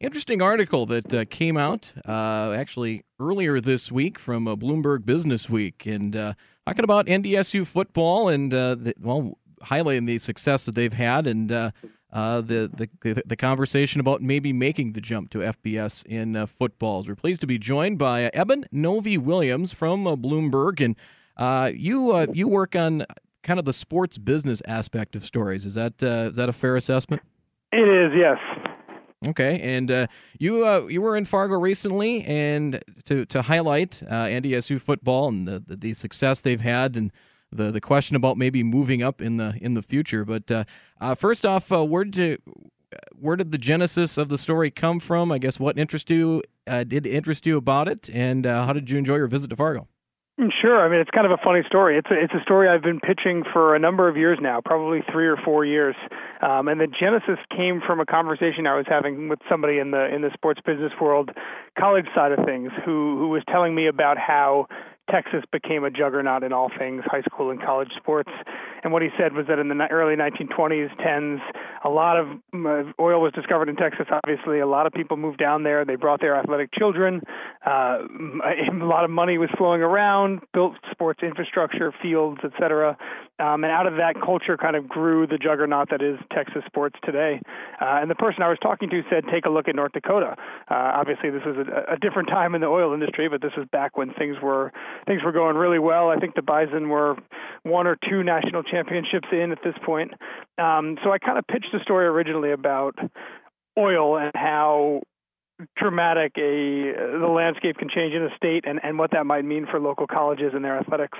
[0.00, 5.50] interesting article that uh, came out uh, actually earlier this week from uh, Bloomberg Business
[5.50, 6.34] Week, and uh,
[6.66, 11.50] talking about NDSU football and uh, the, well, highlighting the success that they've had and
[11.50, 11.70] uh,
[12.12, 17.08] the, the the conversation about maybe making the jump to FBS in footballs.
[17.08, 22.76] We're pleased to be joined by Eben Novy Williams from Bloomberg, and you you work
[22.76, 23.04] on
[23.42, 25.66] kind of the sports business aspect of stories.
[25.66, 27.22] Is that is that a fair assessment?
[27.70, 28.38] It is, yes.
[29.26, 30.06] Okay, and uh,
[30.38, 35.48] you uh, you were in Fargo recently, and to to highlight uh, NDSU football and
[35.48, 37.10] the, the success they've had, and
[37.50, 40.24] the the question about maybe moving up in the in the future.
[40.24, 40.64] But uh,
[41.00, 42.40] uh, first off, uh, where did
[43.12, 45.32] where did the genesis of the story come from?
[45.32, 49.16] I guess what interest you did interest you about it, and how did you enjoy
[49.16, 49.88] your visit to Fargo?
[50.62, 50.86] Sure.
[50.86, 51.98] I mean, it's kind of a funny story.
[51.98, 55.00] It's a, it's a story I've been pitching for a number of years now, probably
[55.10, 55.96] three or four years.
[56.40, 60.06] Um, and the genesis came from a conversation I was having with somebody in the
[60.14, 61.30] in the sports business world,
[61.76, 64.68] college side of things, who who was telling me about how
[65.10, 68.30] Texas became a juggernaut in all things high school and college sports.
[68.84, 71.40] And what he said was that in the early 1920s, 10s,
[71.84, 72.26] a lot of
[73.00, 74.06] oil was discovered in Texas.
[74.10, 75.84] Obviously, a lot of people moved down there.
[75.84, 77.22] They brought their athletic children.
[77.66, 77.98] Uh,
[78.44, 82.96] a lot of money was flowing around, built sports infrastructure, fields, etc.
[83.40, 86.96] Um, and out of that culture kind of grew the juggernaut that is Texas sports
[87.04, 87.40] today.
[87.80, 90.34] Uh, and the person I was talking to said, take a look at North Dakota.
[90.68, 93.66] Uh, obviously, this was a, a different time in the oil industry, but this was
[93.70, 94.72] back when things were
[95.06, 96.08] things were going really well.
[96.08, 97.16] I think the Bison were
[97.62, 100.12] one or two national championships in at this point.
[100.58, 102.94] Um, so I kind of pitched a story originally about
[103.78, 105.02] oil and how
[105.76, 109.66] dramatic a the landscape can change in a state and, and what that might mean
[109.68, 111.18] for local colleges and their athletics.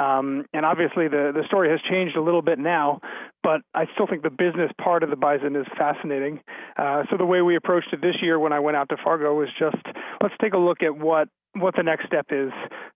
[0.00, 3.00] Um, and obviously the the story has changed a little bit now,
[3.42, 6.40] but I still think the business part of the Bison is fascinating.
[6.76, 9.34] Uh, so the way we approached it this year when I went out to Fargo
[9.34, 9.82] was just
[10.22, 12.50] let's take a look at what what the next step is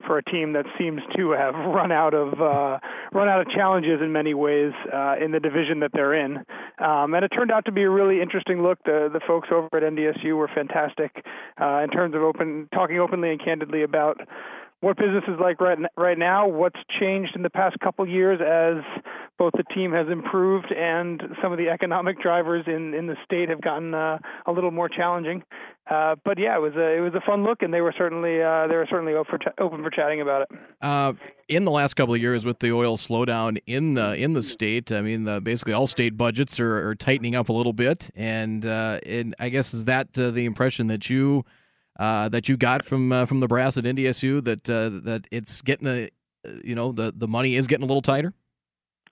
[0.07, 2.79] for a team that seems to have run out of uh,
[3.13, 6.39] run out of challenges in many ways uh, in the division that they're in.
[6.79, 8.79] Um, and it turned out to be a really interesting look.
[8.85, 11.25] The the folks over at NDSU were fantastic
[11.61, 14.21] uh, in terms of open talking openly and candidly about
[14.81, 18.85] what business is like right right now, what's changed in the past couple years as
[19.39, 23.49] both the team has improved and some of the economic drivers in in the state
[23.49, 25.43] have gotten uh, a little more challenging.
[25.89, 28.43] Uh, but yeah, it was a it was a fun look, and they were certainly
[28.43, 30.59] uh, they were certainly open for, ch- open for chatting about it.
[30.83, 31.13] Uh,
[31.49, 34.91] in the last couple of years, with the oil slowdown in the in the state,
[34.91, 38.67] I mean, the, basically all state budgets are, are, tightening up a little bit, and
[38.67, 41.45] uh, and I guess is that uh, the impression that you
[41.99, 45.63] uh, that you got from uh, from the brass at NDSU that uh, that it's
[45.63, 46.11] getting a
[46.65, 48.33] you know the the money is getting a little tighter.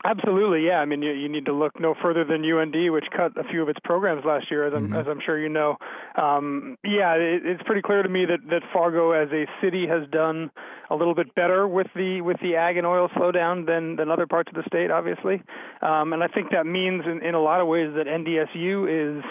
[0.06, 0.80] Absolutely, yeah.
[0.80, 3.62] I mean, you, you need to look no further than UND, which cut a few
[3.62, 4.96] of its programs last year, as I'm, mm-hmm.
[4.96, 5.76] as I'm sure you know.
[6.20, 10.06] Um, yeah, it, it's pretty clear to me that, that Fargo, as a city, has
[10.10, 10.50] done
[10.90, 14.26] a little bit better with the with the ag and oil slowdown than than other
[14.26, 15.42] parts of the state, obviously.
[15.80, 19.24] Um, and I think that means, in, in a lot of ways, that NDSU is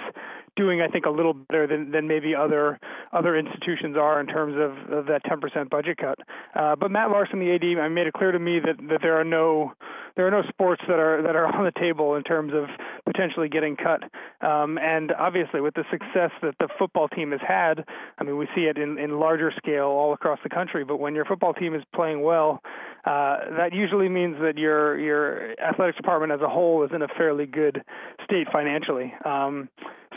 [0.56, 2.80] doing, I think, a little better than, than maybe other
[3.12, 6.18] other institutions are in terms of, of that 10% budget cut.
[6.56, 9.24] Uh, but Matt Larsen, the AD, made it clear to me that, that there are
[9.24, 9.74] no
[10.16, 12.66] there are no sports that are that are on the table in terms of
[13.06, 14.04] potentially getting cut.
[14.46, 17.86] Um, and obviously, with the success that the football team has had,
[18.18, 20.84] I mean, we see it in, in larger scale all across the country.
[20.84, 22.62] But when your football team is playing well,
[23.06, 27.08] uh, that usually means that your your athletics department as a whole is in a
[27.18, 27.84] fairly good
[28.24, 29.14] state financially.
[29.26, 29.70] Um,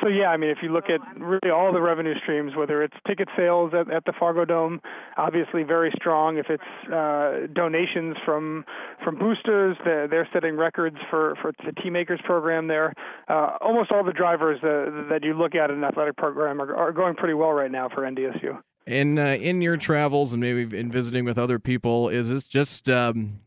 [0.02, 2.94] so yeah, I mean, if you look at really all the revenue streams, whether it's
[3.06, 4.80] ticket sales at, at the Fargo Dome,
[5.16, 6.38] obviously very strong.
[6.38, 8.64] If it's uh, donations from
[9.04, 12.92] from boosters, they're, they're setting records for for the Team Makers program there.
[13.28, 16.74] Uh, almost all the drivers uh, that you look at in an athletic program are,
[16.74, 18.60] are going pretty well right now for NDSU.
[18.86, 22.88] In uh, in your travels and maybe in visiting with other people, is this just
[22.88, 23.40] um,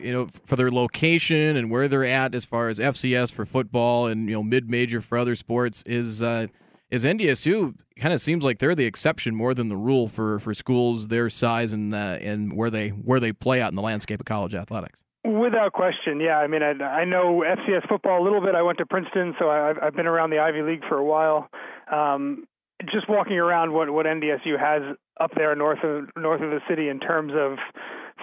[0.00, 4.06] you know, for their location and where they're at as far as FCS for football
[4.06, 6.46] and you know mid major for other sports is uh,
[6.90, 10.54] is NDSU kind of seems like they're the exception more than the rule for for
[10.54, 14.20] schools their size and uh, and where they where they play out in the landscape
[14.20, 15.00] of college athletics.
[15.22, 16.38] Without question, yeah.
[16.38, 18.54] I mean, I, I know FCS football a little bit.
[18.54, 21.50] I went to Princeton, so I've, I've been around the Ivy League for a while.
[21.92, 22.46] Um,
[22.90, 26.88] just walking around what what NDSU has up there north of north of the city
[26.88, 27.58] in terms of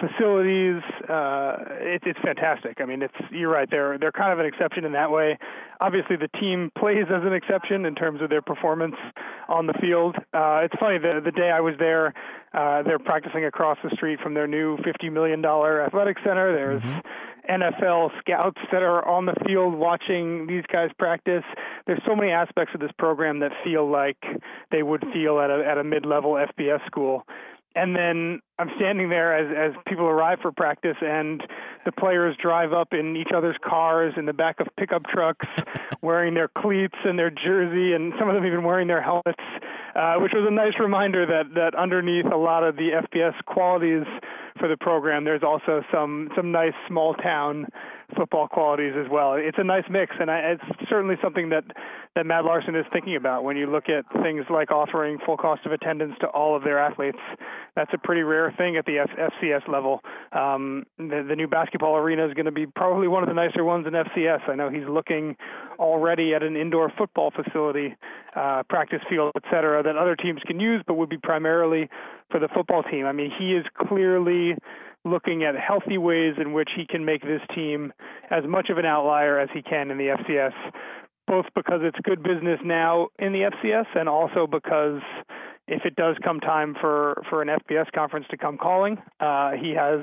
[0.00, 0.82] facilities.
[1.08, 2.80] Uh, it, it's fantastic.
[2.80, 3.68] I mean, it's you're right.
[3.70, 5.38] They're they're kind of an exception in that way.
[5.80, 8.96] Obviously, the team plays as an exception in terms of their performance
[9.48, 10.16] on the field.
[10.32, 12.14] Uh, it's funny the the day I was there,
[12.54, 16.52] uh, they're practicing across the street from their new fifty million dollar athletic center.
[16.52, 17.08] There's mm-hmm
[17.48, 21.44] NFL scouts that are on the field watching these guys practice.
[21.86, 24.18] There's so many aspects of this program that feel like
[24.70, 27.26] they would feel at a at a mid-level FBS school.
[27.74, 31.42] And then I'm standing there as as people arrive for practice, and
[31.84, 35.46] the players drive up in each other's cars in the back of pickup trucks,
[36.02, 39.44] wearing their cleats and their jersey, and some of them even wearing their helmets,
[39.94, 44.06] uh, which was a nice reminder that that underneath a lot of the FBS qualities
[44.58, 45.24] for the program.
[45.24, 47.66] There's also some some nice small town
[48.16, 49.34] football qualities as well.
[49.34, 51.64] It's a nice mix, and I, it's certainly something that
[52.16, 55.64] that Matt Larsen is thinking about when you look at things like offering full cost
[55.66, 57.18] of attendance to all of their athletes.
[57.76, 60.00] That's a pretty rare thing at the F- FCS level.
[60.32, 63.62] Um, the, the new basketball arena is going to be probably one of the nicer
[63.62, 64.48] ones in FCS.
[64.48, 65.36] I know he's looking
[65.78, 67.94] already at an indoor football facility,
[68.34, 71.88] uh, practice field, et cetera, that other teams can use, but would be primarily
[72.30, 73.06] for the football team.
[73.06, 74.56] I mean, he is clearly
[75.04, 77.92] looking at healthy ways in which he can make this team
[78.30, 80.52] as much of an outlier as he can in the FCS,
[81.26, 85.00] both because it's good business now in the FCS and also because
[85.68, 89.74] if it does come time for, for an FBS conference to come calling, uh, he
[89.74, 90.00] has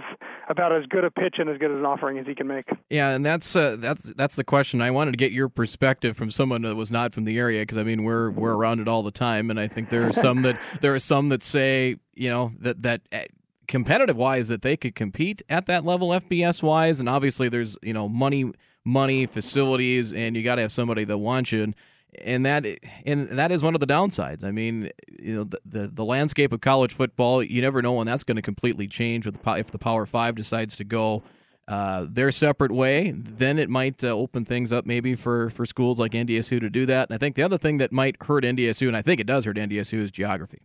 [0.47, 2.65] about as good a pitch and as good an offering as he can make.
[2.89, 4.79] Yeah, and that's uh, that's that's the question.
[4.81, 7.79] I wanted to get your perspective from someone that was not from the area because
[7.79, 10.43] I mean we're we're around it all the time, and I think there are some
[10.43, 13.25] that there are some that say you know that that eh,
[13.67, 17.93] competitive wise that they could compete at that level FBS wise and obviously there's you
[17.93, 18.51] know money
[18.83, 21.75] money facilities and you got to have somebody that wants you and,
[22.23, 22.65] and that
[23.05, 24.43] and that is one of the downsides.
[24.43, 24.89] I mean,
[25.19, 28.37] you know, the, the, the landscape of college football, you never know when that's going
[28.37, 31.23] to completely change with the, if the Power 5 decides to go
[31.67, 35.99] uh, their separate way, then it might uh, open things up maybe for, for schools
[35.99, 37.09] like NDSU to do that.
[37.09, 39.45] And I think the other thing that might hurt NDSU, and I think it does
[39.45, 40.61] hurt NDSU, is geography.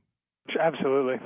[0.58, 1.18] Absolutely.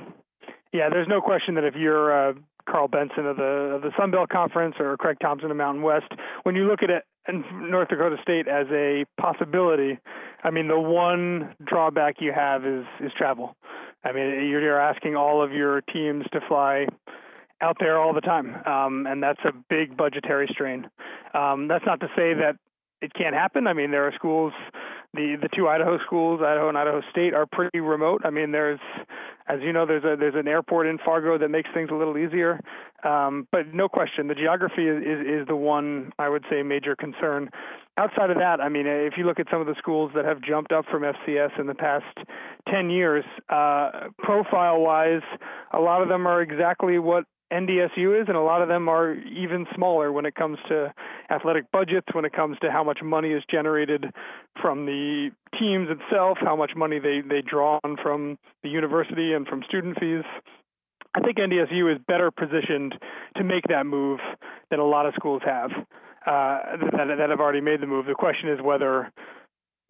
[0.75, 2.33] Yeah, there's no question that if you're uh,
[2.69, 6.11] Karl Benson of the of the Sun Belt Conference or Craig Thompson of Mountain West,
[6.43, 9.97] when you look at it and North Dakota State as a possibility,
[10.43, 13.55] I mean the one drawback you have is is travel.
[14.03, 16.87] I mean you're asking all of your teams to fly
[17.61, 20.89] out there all the time, um, and that's a big budgetary strain.
[21.33, 22.57] Um, that's not to say that
[23.01, 23.65] it can't happen.
[23.65, 24.51] I mean there are schools
[25.15, 28.21] the the two Idaho schools, Idaho and Idaho State, are pretty remote.
[28.23, 28.79] I mean, there's,
[29.47, 32.17] as you know, there's a there's an airport in Fargo that makes things a little
[32.17, 32.59] easier.
[33.03, 36.95] Um, but no question, the geography is, is is the one I would say major
[36.95, 37.49] concern.
[37.97, 40.41] Outside of that, I mean, if you look at some of the schools that have
[40.41, 42.17] jumped up from FCS in the past
[42.69, 45.21] 10 years, uh, profile wise,
[45.71, 49.13] a lot of them are exactly what NDSU is, and a lot of them are
[49.13, 50.93] even smaller when it comes to
[51.29, 54.05] athletic budgets, when it comes to how much money is generated
[54.61, 59.47] from the teams itself, how much money they, they draw on from the university and
[59.47, 60.23] from student fees.
[61.13, 62.95] I think NDSU is better positioned
[63.37, 64.19] to make that move
[64.69, 65.71] than a lot of schools have
[66.25, 68.07] uh, that, that have already made the move.
[68.07, 69.11] The question is whether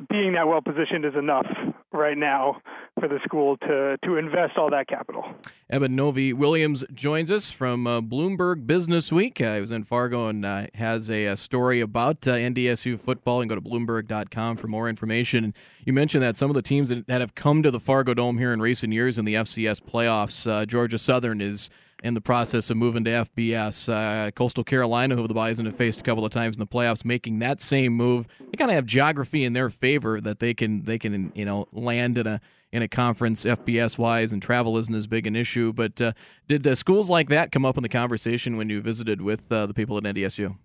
[0.10, 1.48] being that well positioned is enough
[1.94, 2.58] right now
[3.00, 5.26] for the school to to invest all that capital.
[5.70, 9.42] Eben Novy-Williams joins us from uh, Bloomberg Business Week.
[9.42, 13.42] Uh, he was in Fargo and uh, has a, a, story about uh, NDSU football.
[13.42, 15.44] And go to bloomberg.com for more information.
[15.44, 15.54] And
[15.86, 18.38] you mentioned that some of the teams that, that, have come to the Fargo Dome
[18.38, 21.70] here in recent years in the FCS playoffs, uh, Georgia Southern is
[22.04, 23.92] in the process of moving to FBS.
[23.92, 27.04] Uh, Coastal Carolina, who the Bison have faced a couple of times in the playoffs,
[27.04, 28.28] making that same move.
[28.40, 31.68] They kind of have geography in their favor that they can they can you know
[31.72, 32.42] land in a
[32.76, 35.72] in a conference FBS wise, and travel isn't as big an issue.
[35.72, 36.12] But uh,
[36.50, 39.66] did uh, schools like that come up in the conversation when you visited with uh,
[39.66, 40.58] the people at NDSU?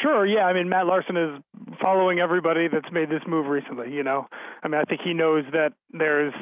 [0.00, 0.46] Sure, yeah.
[0.46, 1.42] I mean, Matt Larsen is
[1.82, 3.92] following everybody that's made this move recently.
[3.92, 4.26] You know,
[4.62, 6.32] I mean, I think he knows that there's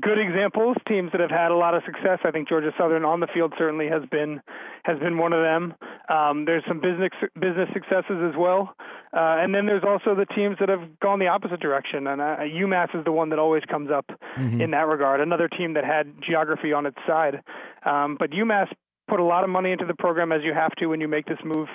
[0.00, 2.18] good examples, teams that have had a lot of success.
[2.24, 4.40] I think Georgia Southern on the field certainly has been
[4.84, 5.74] has been one of them.
[6.08, 8.74] Um, there's some business business successes as well,
[9.14, 12.06] uh, and then there's also the teams that have gone the opposite direction.
[12.06, 14.06] And uh, UMass is the one that always comes up
[14.38, 14.60] mm-hmm.
[14.60, 15.20] in that regard.
[15.20, 17.42] Another team that had geography on its side,
[17.84, 18.68] um, but UMass
[19.08, 21.26] put a lot of money into the program as you have to when you make
[21.26, 21.68] this move.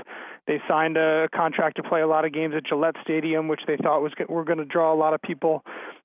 [0.47, 3.77] They signed a contract to play a lot of games at Gillette Stadium, which they
[3.77, 5.63] thought was were going to draw a lot of people.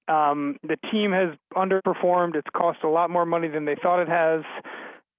[0.08, 2.34] Um, the team has underperformed.
[2.34, 4.42] It's cost a lot more money than they thought it has.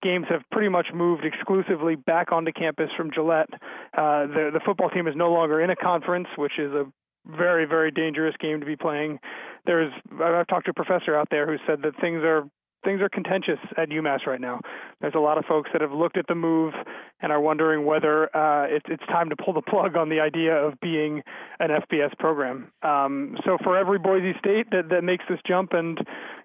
[0.04, 3.50] Games have pretty much moved exclusively back onto campus from Gillette.
[3.98, 6.86] Uh, the, the football team is no longer in a conference, which is a
[7.26, 9.20] very, very dangerous game to be playing.
[9.66, 12.44] There's I've talked to a professor out there who said that things are
[12.84, 14.60] things are contentious at UMass right now.
[15.02, 16.74] There's a lot of folks that have looked at the move
[17.22, 20.56] and are wondering whether uh, it, it's time to pull the plug on the idea
[20.56, 21.22] of being
[21.60, 22.72] an FBS program.
[22.82, 25.98] Um, so for every Boise State that, that makes this jump and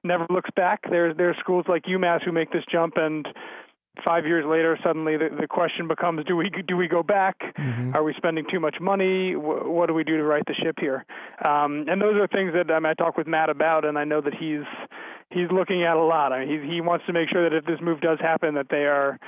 [0.04, 3.26] never looks back, there there are schools like UMass who make this jump and
[4.04, 7.36] five years later, suddenly the, the question becomes: Do we do we go back?
[7.58, 7.94] Mm-hmm.
[7.94, 9.32] Are we spending too much money?
[9.34, 11.04] W- what do we do to right the ship here?
[11.44, 14.20] Um, and those are things that um, I talk with Matt about, and I know
[14.20, 14.66] that he's
[15.38, 16.32] he's looking at a lot.
[16.32, 18.66] I mean, he he wants to make sure that if this move does happen, that
[18.70, 19.18] they are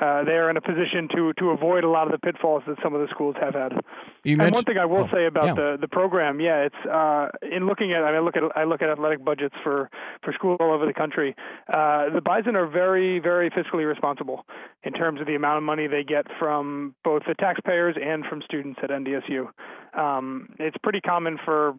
[0.00, 2.76] uh, they are in a position to to avoid a lot of the pitfalls that
[2.82, 3.72] some of the schools have had.
[4.24, 5.54] You and one thing I will oh, say about yeah.
[5.54, 8.64] the the program, yeah, it's uh, in looking at I, mean, I look at I
[8.64, 9.90] look at athletic budgets for
[10.22, 11.34] for schools all over the country.
[11.72, 14.46] Uh, the Bison are very very fiscally responsible
[14.84, 18.42] in terms of the amount of money they get from both the taxpayers and from
[18.42, 19.48] students at NDSU.
[19.98, 21.74] Um, it's pretty common for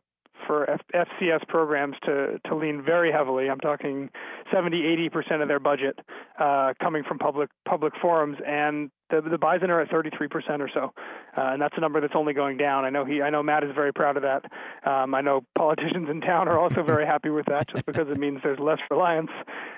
[0.47, 3.49] for F- FCS programs to to lean very heavily.
[3.49, 4.09] I'm talking
[4.53, 5.99] 70, 80 percent of their budget
[6.39, 10.69] uh, coming from public public forums, and the the Bison are at 33 percent or
[10.73, 10.93] so,
[11.37, 12.85] uh, and that's a number that's only going down.
[12.85, 14.45] I know he, I know Matt is very proud of that.
[14.89, 18.17] Um, I know politicians in town are also very happy with that, just because it
[18.17, 19.31] means there's less reliance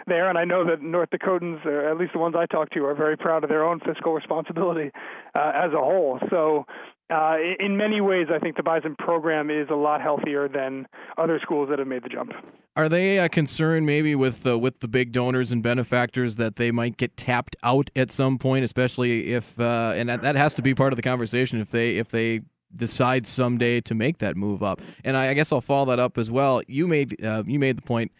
[0.07, 0.29] there.
[0.29, 2.95] And I know that North Dakotans, or at least the ones I talk to, are
[2.95, 4.91] very proud of their own fiscal responsibility
[5.35, 6.19] uh, as a whole.
[6.29, 6.65] So
[7.11, 10.87] uh, in many ways, I think the Bison program is a lot healthier than
[11.17, 12.31] other schools that have made the jump.
[12.75, 16.95] Are they uh, concerned maybe with with the big donors and benefactors that they might
[16.95, 20.73] get tapped out at some point, especially if uh, and that, that has to be
[20.73, 22.41] part of the conversation if they if they
[22.73, 24.79] decide someday to make that move up.
[25.03, 26.61] And I, I guess I'll follow that up as well.
[26.67, 28.13] You made uh, you made the point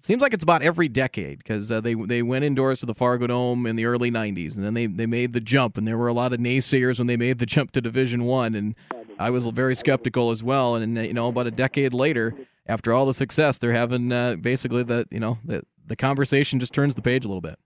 [0.00, 3.26] seems like it's about every decade because uh, they they went indoors to the Fargo
[3.26, 6.08] Dome in the early '90s, and then they they made the jump, and there were
[6.08, 8.74] a lot of naysayers when they made the jump to Division One, and
[9.18, 10.74] I was very skeptical as well.
[10.74, 12.34] And you know, about a decade later,
[12.66, 16.74] after all the success, they're having uh, basically the you know the the conversation just
[16.74, 17.58] turns the page a little bit.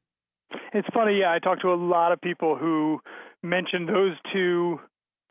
[0.73, 1.33] It's funny, yeah.
[1.33, 3.01] I talked to a lot of people who
[3.43, 4.79] mentioned those two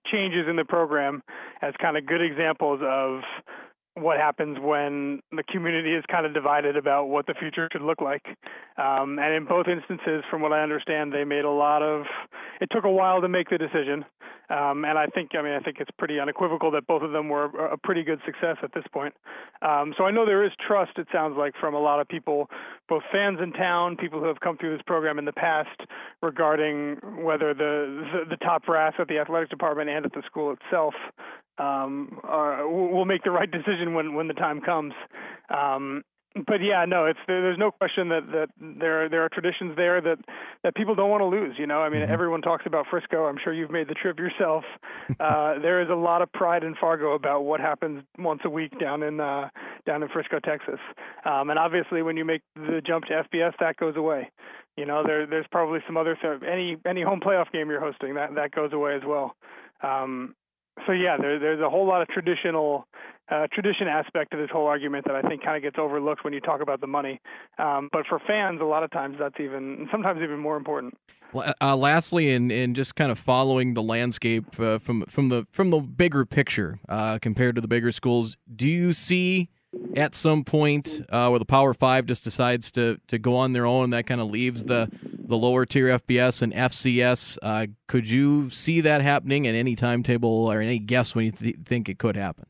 [0.05, 1.21] changes in the program
[1.61, 3.21] as kind of good examples of
[4.01, 8.01] what happens when the community is kind of divided about what the future should look
[8.01, 8.25] like.
[8.77, 12.05] Um, and in both instances, from what I understand, they made a lot of.
[12.61, 14.05] It took a while to make the decision,
[14.49, 17.29] um, and I think, I mean, I think it's pretty unequivocal that both of them
[17.29, 19.13] were a pretty good success at this point.
[19.61, 20.93] Um, so I know there is trust.
[20.97, 22.49] It sounds like from a lot of people,
[22.87, 25.79] both fans in town, people who have come through this program in the past,
[26.23, 27.69] regarding whether the
[28.11, 30.95] the, the top brass at the athletics department and at the school itself
[31.59, 34.93] um, uh, will make the right decision when when the time comes.
[35.49, 36.03] Um,
[36.35, 40.19] but yeah, no, it's there's no question that that there there are traditions there that
[40.63, 41.55] that people don't want to lose.
[41.57, 42.11] You know, I mean, mm-hmm.
[42.11, 43.25] everyone talks about Frisco.
[43.25, 44.63] I'm sure you've made the trip yourself.
[45.19, 48.79] uh, there is a lot of pride in Fargo about what happens once a week
[48.79, 49.49] down in uh,
[49.87, 50.79] down in Frisco, Texas.
[51.25, 54.29] Um, and obviously, when you make the jump to FBS, that goes away.
[54.77, 56.15] You know, there there's probably some other
[56.47, 59.35] any any home playoff game you're hosting that that goes away as well.
[59.81, 60.35] Um,
[60.85, 62.85] so yeah, there, there's a whole lot of traditional
[63.29, 66.33] uh, tradition aspect to this whole argument that I think kind of gets overlooked when
[66.33, 67.21] you talk about the money.
[67.57, 70.97] Um, but for fans, a lot of times that's even sometimes even more important.
[71.61, 75.69] Uh, lastly, in, in just kind of following the landscape uh, from from the from
[75.69, 79.49] the bigger picture uh, compared to the bigger schools, do you see
[79.95, 83.67] at some point uh, where the Power Five just decides to to go on their
[83.67, 84.89] own, that kind of leaves the
[85.29, 87.37] the lower tier FBS and FCS.
[87.41, 91.55] Uh, could you see that happening at any timetable or any guess when you th-
[91.63, 92.45] think it could happen?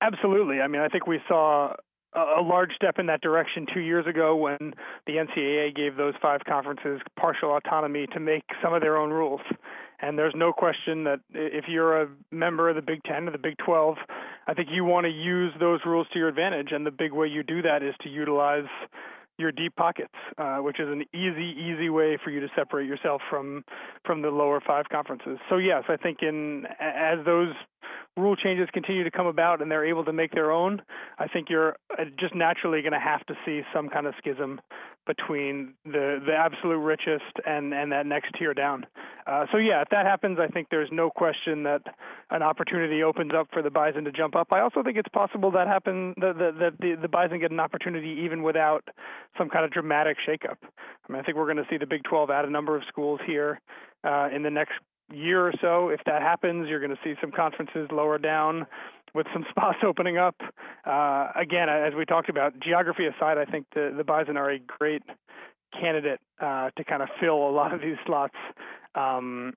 [0.00, 0.60] Absolutely.
[0.60, 1.74] I mean, I think we saw
[2.14, 4.74] a large step in that direction two years ago when
[5.06, 9.40] the NCAA gave those five conferences partial autonomy to make some of their own rules.
[10.00, 13.38] And there's no question that if you're a member of the Big Ten or the
[13.38, 13.96] Big 12,
[14.46, 16.68] I think you want to use those rules to your advantage.
[16.70, 18.68] And the big way you do that is to utilize
[19.38, 23.22] your deep pockets, uh, which is an easy, easy way for you to separate yourself
[23.30, 23.64] from
[24.04, 25.38] from the lower five conferences.
[25.48, 27.54] So yes, I think in as those
[28.16, 30.82] rule changes continue to come about and they're able to make their own,
[31.18, 34.60] I think you're uh, just naturally going to have to see some kind of schism
[35.08, 38.86] between the the absolute richest and and that next tier down.
[39.26, 41.82] Uh, so yeah, if that happens, I think there's no question that
[42.30, 44.52] an opportunity opens up for the Bison to jump up.
[44.52, 48.20] I also think it's possible that happen that the, the, the Bison get an opportunity
[48.24, 48.86] even without
[49.36, 50.58] some kind of dramatic shakeup.
[50.62, 52.82] I mean, I think we're going to see the Big 12 add a number of
[52.88, 53.60] schools here
[54.04, 54.74] uh, in the next
[55.12, 55.88] year or so.
[55.88, 58.66] If that happens, you're going to see some conferences lower down
[59.14, 60.36] with some spots opening up.
[60.84, 64.58] Uh, again, as we talked about, geography aside, I think the, the Bison are a
[64.58, 65.02] great
[65.78, 68.34] candidate uh, to kind of fill a lot of these slots.
[68.94, 69.54] Um,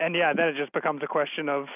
[0.00, 1.66] and yeah, then it just becomes a question of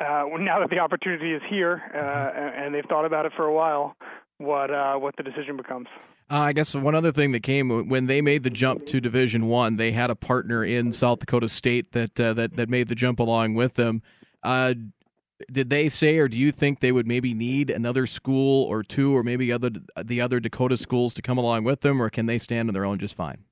[0.00, 3.52] uh, now that the opportunity is here uh, and they've thought about it for a
[3.52, 3.96] while,
[4.38, 5.86] what uh, what the decision becomes.
[6.30, 9.46] Uh, I guess one other thing that came when they made the jump to Division
[9.46, 12.94] One, they had a partner in South Dakota State that uh, that that made the
[12.94, 14.02] jump along with them.
[14.42, 14.74] Uh,
[15.50, 19.16] did they say, or do you think they would maybe need another school or two,
[19.16, 19.70] or maybe other
[20.02, 22.84] the other Dakota schools to come along with them, or can they stand on their
[22.84, 23.44] own just fine?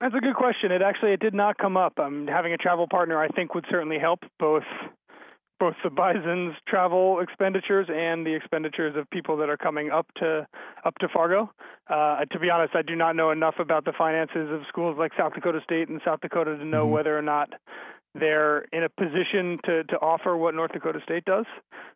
[0.00, 0.72] That's a good question.
[0.72, 1.98] It actually it did not come up.
[1.98, 4.64] Um, having a travel partner, I think, would certainly help both
[5.60, 10.44] both the Bison's travel expenditures and the expenditures of people that are coming up to
[10.84, 11.52] up to Fargo.
[11.88, 15.12] Uh, to be honest, I do not know enough about the finances of schools like
[15.16, 16.94] South Dakota State and South Dakota to know mm-hmm.
[16.94, 17.50] whether or not
[18.14, 21.46] they're in a position to, to offer what North Dakota State does.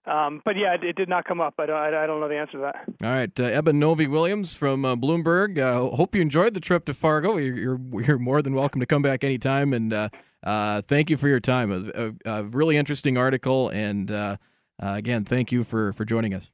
[0.07, 1.55] Um, but yeah, it, it, did not come up.
[1.59, 3.07] I don't, I don't know the answer to that.
[3.07, 5.59] All right, uh, Eben Novy-Williams from uh, Bloomberg.
[5.59, 7.37] Uh, hope you enjoyed the trip to Fargo.
[7.37, 9.73] You're, you're, you're more than welcome to come back anytime.
[9.73, 10.09] And uh,
[10.43, 11.71] uh, thank you for your time.
[11.71, 13.69] A, a, a really interesting article.
[13.69, 14.37] And uh,
[14.79, 16.51] again, thank you for, for joining us.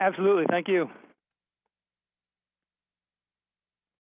[0.00, 0.44] Absolutely.
[0.50, 0.88] Thank you.